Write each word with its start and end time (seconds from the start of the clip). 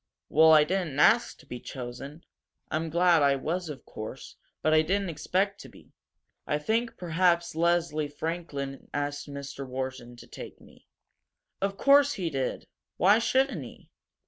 "Well, 0.29 0.51
I 0.51 0.63
didn't 0.63 0.99
ask 0.99 1.37
to 1.37 1.45
be 1.45 1.59
chosen. 1.59 2.23
I'm 2.71 2.89
glad 2.89 3.21
I 3.21 3.35
was, 3.35 3.69
of 3.69 3.85
course, 3.85 4.35
but 4.63 4.73
I 4.73 4.81
didn't 4.81 5.11
expect 5.11 5.61
to 5.61 5.69
be. 5.69 5.93
I 6.47 6.57
think 6.57 6.97
perhaps 6.97 7.53
Leslie 7.53 8.07
Franklin 8.07 8.87
asked 8.95 9.29
Mr. 9.29 9.63
Wharton 9.67 10.15
to 10.15 10.25
take 10.25 10.59
me." 10.59 10.87
"Of 11.61 11.77
course 11.77 12.13
he 12.13 12.31
did! 12.31 12.65
Why 12.97 13.19
shouldn't 13.19 13.63
he?" 13.63 13.91